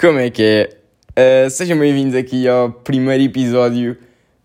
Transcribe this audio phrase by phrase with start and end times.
[0.00, 0.70] Como é que
[1.16, 1.46] é?
[1.46, 3.96] Uh, sejam bem-vindos aqui ao primeiro episódio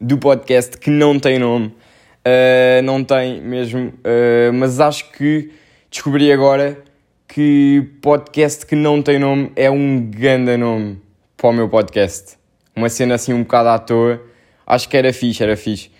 [0.01, 1.67] do podcast que não tem nome.
[1.67, 5.51] Uh, não tem mesmo, uh, mas acho que
[5.91, 6.83] descobri agora
[7.27, 10.99] que podcast que não tem nome é um grande nome
[11.37, 12.35] para o meu podcast.
[12.75, 14.19] Uma cena assim um bocado à toa.
[14.65, 15.91] Acho que era fixe, era fixe.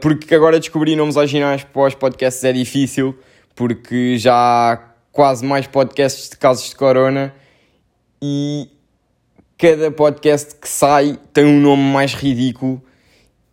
[0.00, 3.16] porque agora descobrir nomes originais para os podcasts é difícil,
[3.54, 4.78] porque já há
[5.12, 7.32] quase mais podcasts de casos de corona
[8.26, 8.68] e
[9.58, 12.82] cada podcast que sai tem um nome mais ridículo.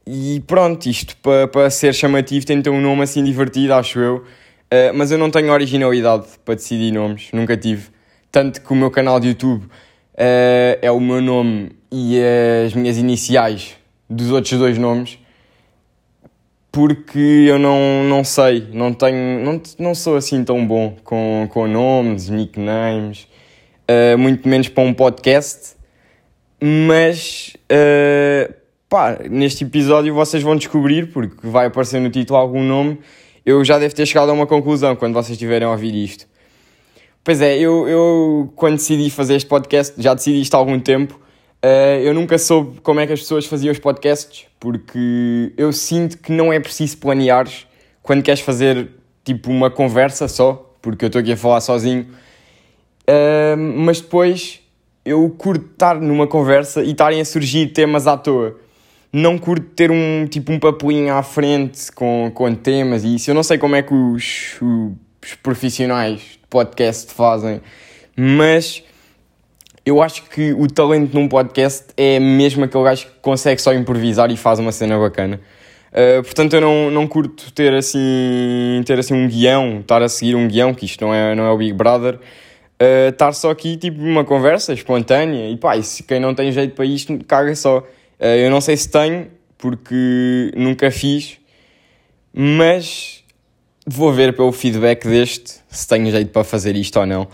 [0.07, 3.99] E pronto, isto para pa ser chamativo tem de ter um nome assim divertido, acho
[3.99, 4.15] eu.
[4.17, 7.89] Uh, mas eu não tenho originalidade para decidir nomes, nunca tive.
[8.31, 12.17] Tanto que o meu canal de YouTube uh, é o meu nome e
[12.65, 13.75] as minhas iniciais
[14.09, 15.19] dos outros dois nomes.
[16.71, 17.19] Porque
[17.49, 22.29] eu não, não sei, não tenho, não, não sou assim tão bom com, com nomes,
[22.29, 23.27] nicknames
[23.91, 25.75] uh, muito menos para um podcast.
[26.61, 28.53] Mas, uh,
[28.87, 32.99] pá, neste episódio vocês vão descobrir, porque vai aparecer no título algum nome.
[33.45, 36.27] Eu já devo ter chegado a uma conclusão quando vocês estiverem a ouvir isto.
[37.23, 41.19] Pois é, eu, eu quando decidi fazer este podcast, já decidi isto há algum tempo,
[41.63, 46.17] uh, eu nunca soube como é que as pessoas faziam os podcasts, porque eu sinto
[46.17, 47.67] que não é preciso planeares
[48.01, 48.89] quando queres fazer
[49.23, 52.07] tipo uma conversa só, porque eu estou aqui a falar sozinho
[53.57, 54.61] Mas depois
[55.05, 58.57] eu curto estar numa conversa e estarem a surgir temas à toa.
[59.11, 63.29] Não curto ter um tipo um papelinho à frente com, com temas e isso.
[63.29, 67.61] Eu não sei como é que os, os profissionais de podcast fazem,
[68.15, 68.83] mas
[69.85, 74.31] eu acho que o talento num podcast é mesmo aquele gajo que consegue só improvisar
[74.31, 75.41] e faz uma cena bacana.
[75.91, 80.35] Uh, portanto, eu não, não curto ter assim, ter assim um guião, estar a seguir
[80.35, 82.17] um guião, que isto não é, não é o Big Brother
[82.81, 85.49] uh, estar só aqui, tipo, uma conversa espontânea.
[85.49, 87.79] E pá, e se quem não tem jeito para isto, caga só.
[87.79, 87.85] Uh,
[88.19, 91.37] eu não sei se tenho, porque nunca fiz,
[92.33, 93.23] mas
[93.85, 97.27] vou ver pelo feedback deste se tenho jeito para fazer isto ou não.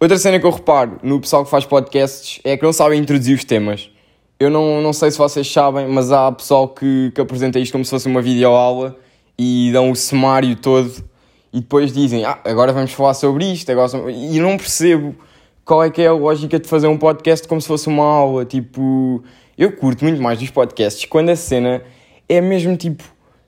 [0.00, 3.36] Outra cena que eu reparo no pessoal que faz podcasts é que não sabem introduzir
[3.36, 3.90] os temas.
[4.38, 7.84] Eu não, não sei se vocês sabem, mas há pessoal que, que apresenta isto como
[7.84, 8.96] se fosse uma videoaula
[9.38, 11.04] e dão o sumário todo
[11.52, 14.10] e depois dizem, ah, agora vamos falar sobre isto, agora...
[14.10, 15.14] e não percebo
[15.64, 18.44] qual é que é a lógica de fazer um podcast como se fosse uma aula,
[18.44, 19.22] tipo,
[19.56, 21.82] eu curto muito mais dos podcasts quando a cena
[22.28, 23.04] é mesmo tipo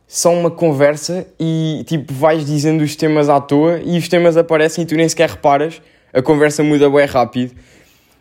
[0.06, 4.84] só uma conversa e tipo vais dizendo os temas à toa e os temas aparecem
[4.84, 5.80] e tu nem sequer reparas,
[6.12, 7.54] a conversa muda bem rápido.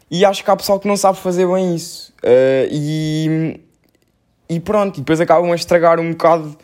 [0.09, 2.13] E acho que há pessoal que não sabe fazer bem isso.
[2.23, 3.59] Uh, e,
[4.49, 6.57] e pronto, e depois acabam a estragar um bocado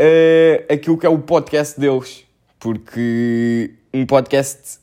[0.00, 2.24] uh, aquilo que é o podcast deles.
[2.58, 4.78] Porque um podcast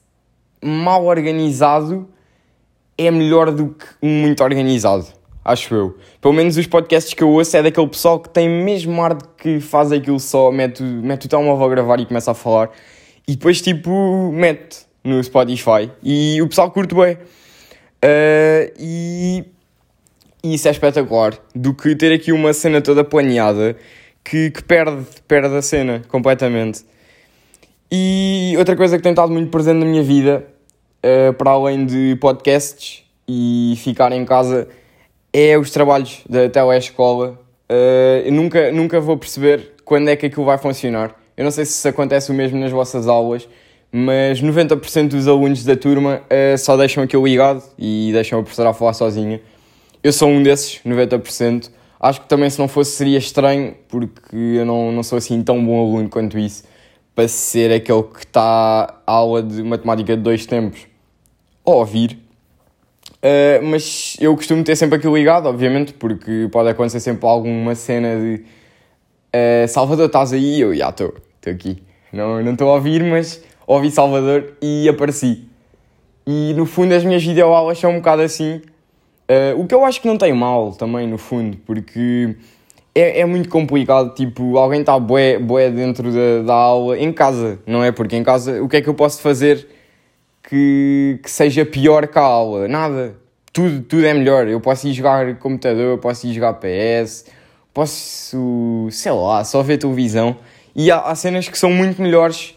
[0.63, 2.07] mal organizado
[2.97, 5.05] é melhor do que um muito organizado,
[5.45, 5.97] acho eu.
[6.19, 9.23] Pelo menos os podcasts que eu ouço é daquele pessoal que tem mesmo ar de
[9.37, 12.71] que faz aquilo só, mete, mete o telemóvel a gravar e começa a falar.
[13.27, 15.91] E depois, tipo, mete no Spotify.
[16.01, 17.15] E o pessoal curte bem.
[18.03, 19.43] Uh, e,
[20.43, 21.37] e isso é espetacular.
[21.53, 23.77] Do que ter aqui uma cena toda planeada
[24.29, 26.83] que, que perde, perde a cena completamente.
[27.89, 30.45] E outra coisa que tem estado muito presente na minha vida,
[31.01, 34.67] uh, para além de podcasts e ficar em casa,
[35.31, 37.39] é os trabalhos da telescola.
[37.69, 41.15] Uh, nunca, nunca vou perceber quando é que aquilo vai funcionar.
[41.37, 43.47] Eu não sei se acontece o mesmo nas vossas aulas,
[43.89, 48.71] mas 90% dos alunos da turma uh, só deixam aquilo ligado e deixam a professora
[48.71, 49.39] a falar sozinha.
[50.03, 51.76] Eu sou um desses, 90%.
[51.99, 55.63] Acho que também se não fosse seria estranho, porque eu não, não sou assim tão
[55.65, 56.63] bom aluno quanto isso,
[57.15, 60.85] para ser aquele que está à aula de matemática de dois tempos
[61.65, 62.19] a ouvir.
[63.17, 68.15] Uh, mas eu costumo ter sempre aquilo ligado, obviamente, porque pode acontecer sempre alguma cena
[68.15, 68.43] de
[69.33, 70.61] uh, Salvador, estás aí?
[70.61, 71.81] Eu já estou, estou aqui.
[72.13, 75.47] Não estou a ouvir, mas ouvi Salvador e apareci.
[76.25, 78.61] E no fundo as minhas videoaulas são um bocado assim
[79.29, 82.35] Uh, o que eu acho que não tem mal também, no fundo, porque
[82.95, 87.59] é, é muito complicado, tipo, alguém está bué, bué dentro da, da aula, em casa,
[87.67, 87.91] não é?
[87.91, 89.67] Porque em casa, o que é que eu posso fazer
[90.41, 92.67] que, que seja pior que a aula?
[92.67, 93.15] Nada.
[93.53, 94.47] Tudo, tudo é melhor.
[94.47, 97.25] Eu posso ir jogar computador, posso ir jogar PS,
[97.73, 100.37] posso, sei lá, só ver televisão.
[100.75, 102.55] E há, há cenas que são muito melhores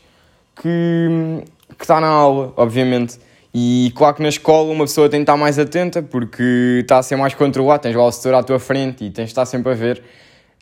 [0.56, 1.42] que,
[1.76, 3.18] que está na aula, obviamente.
[3.52, 7.02] E claro que na escola uma pessoa tem de estar mais atenta porque está a
[7.02, 9.74] ser mais controlado, tens o setor à tua frente e tens de estar sempre a
[9.74, 10.02] ver.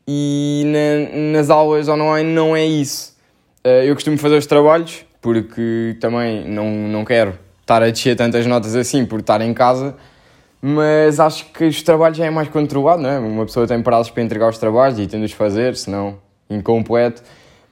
[0.06, 3.14] E na, nas aulas online não é isso.
[3.62, 8.46] Eh, eu costumo fazer os trabalhos porque também não, não quero estar a descer tantas
[8.46, 9.94] notas assim por estar em casa,
[10.62, 13.18] mas acho que os trabalhos já é mais controlado, não é?
[13.18, 16.16] Uma pessoa tem prazos para entregar os trabalhos e tem de os fazer, senão
[16.48, 17.22] incompleto.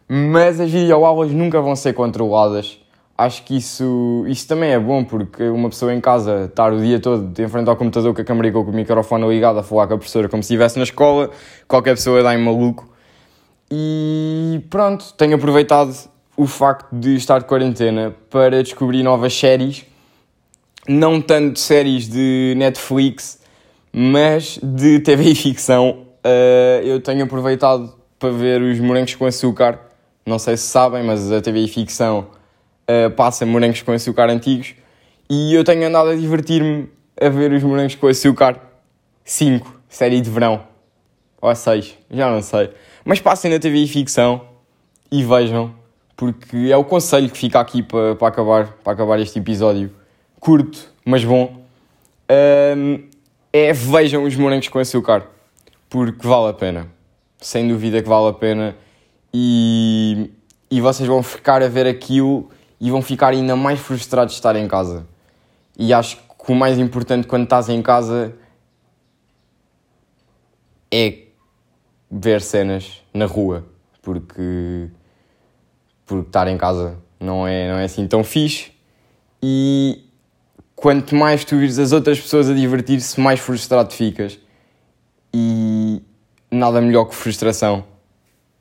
[0.07, 2.79] Mas as videoaulas nunca vão ser controladas.
[3.19, 7.01] Acho que isso, isso também é bom, porque uma pessoa em casa estar o dia
[7.01, 9.87] todo em frente ao computador com a câmera e com o microfone ligado a falar
[9.87, 11.31] com a professora como se estivesse na escola,
[11.67, 12.87] qualquer pessoa dá em maluco.
[13.71, 15.95] E pronto, tenho aproveitado
[16.37, 19.87] o facto de estar de quarentena para descobrir novas séries,
[20.87, 23.41] não tanto séries de Netflix,
[23.91, 26.03] mas de TV e ficção.
[26.23, 29.81] Uh, eu tenho aproveitado para ver os Morangos com Açúcar.
[30.27, 32.36] Não sei se sabem, mas a TV e ficção
[32.89, 34.75] uh, passa Morangos com Açúcar antigos.
[35.29, 36.89] E eu tenho andado a divertir-me
[37.21, 38.61] a ver os Morangos com Açúcar
[39.25, 40.63] 5, série de verão.
[41.41, 42.71] Ou 6, já não sei.
[43.05, 44.43] Mas passem na TV e ficção
[45.11, 45.75] e vejam
[46.17, 49.93] porque é o conselho que fica aqui para, para, acabar, para acabar este episódio.
[50.41, 51.63] Curto, mas bom.
[52.77, 53.05] Um,
[53.53, 55.27] é vejam os morangos com açúcar,
[55.89, 56.89] porque vale a pena.
[57.39, 58.75] Sem dúvida que vale a pena.
[59.33, 60.31] E,
[60.71, 62.51] e vocês vão ficar a ver aquilo
[62.81, 65.07] e vão ficar ainda mais frustrados de estar em casa.
[65.79, 68.35] E acho que o mais importante quando estás em casa
[70.93, 71.25] é
[72.11, 73.67] ver cenas na rua,
[74.03, 74.89] porque
[76.07, 78.73] porque estar em casa não é, não é assim tão fixe.
[79.43, 80.05] E
[80.75, 84.39] quanto mais tu vires as outras pessoas a divertir-se, mais frustrado ficas.
[85.35, 86.01] E
[86.51, 87.85] nada melhor que frustração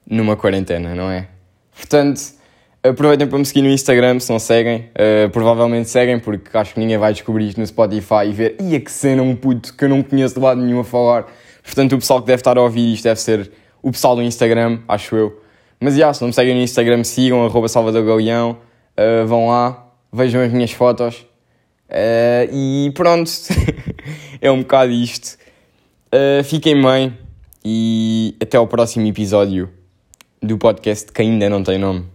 [0.05, 1.27] numa quarentena, não é?
[1.75, 2.33] Portanto,
[2.89, 4.89] aproveitem para me seguir no Instagram se não seguem.
[4.91, 8.79] Uh, provavelmente seguem, porque acho que ninguém vai descobrir isto no Spotify e ver, ia
[8.79, 11.25] que cena, um puto que eu não conheço de lado nenhum a falar.
[11.63, 13.51] Portanto, o pessoal que deve estar a ouvir isto deve ser
[13.81, 15.41] o pessoal do Instagram, acho eu.
[15.79, 18.57] Mas já, se não me seguem no Instagram, sigam, arroba Salvador Galeão,
[18.97, 21.25] uh, vão lá, vejam as minhas fotos.
[21.89, 23.29] Uh, e pronto,
[24.41, 25.37] é um bocado isto.
[26.07, 27.17] Uh, fiquem bem
[27.63, 29.69] e até ao próximo episódio
[30.41, 32.14] do podcast que ainda não tem nome.